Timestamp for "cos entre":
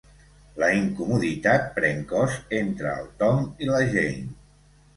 2.13-2.97